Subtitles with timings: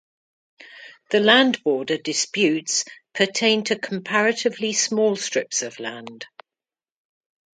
[1.11, 6.25] The land border disputes pertain to comparatively small strips of land.